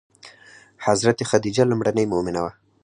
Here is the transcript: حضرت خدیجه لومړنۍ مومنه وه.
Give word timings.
حضرت 0.85 1.19
خدیجه 1.29 1.63
لومړنۍ 1.67 2.05
مومنه 2.13 2.39
وه. 2.43 2.51